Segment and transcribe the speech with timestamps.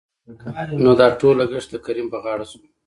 [0.83, 2.59] نو دا ټول لګښت دکريم په غاړه شو.